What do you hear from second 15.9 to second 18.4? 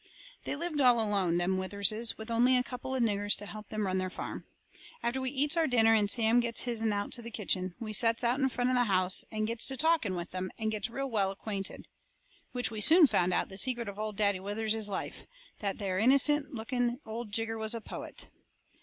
innocent looking old jigger was a poet.